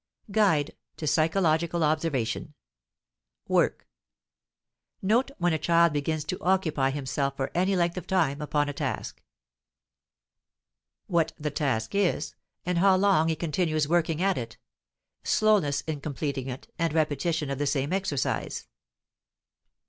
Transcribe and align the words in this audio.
=Guide 0.31 0.75
to 0.97 1.05
psychological 1.05 1.83
observation=. 1.83 2.55
WORK. 3.47 3.87
Note 4.99 5.29
when 5.37 5.53
a 5.53 5.59
child 5.59 5.93
begins 5.93 6.23
to 6.23 6.39
occupy 6.41 6.89
himself 6.89 7.37
for 7.37 7.51
any 7.53 7.75
length 7.75 7.97
of 7.97 8.07
time 8.07 8.41
upon 8.41 8.67
a 8.67 8.73
task. 8.73 9.21
What 11.05 11.33
the 11.37 11.51
task 11.51 11.93
is 11.93 12.33
and 12.65 12.79
how 12.79 12.95
long 12.95 13.27
he 13.27 13.35
continues 13.35 13.87
working 13.87 14.23
at 14.23 14.39
it 14.39 14.57
(slowness 15.23 15.81
in 15.81 16.01
completing 16.01 16.47
it 16.47 16.67
and 16.79 16.93
repetition 16.93 17.51
of 17.51 17.59
the 17.59 17.67
same 17.67 17.93
exercise). 17.93 18.65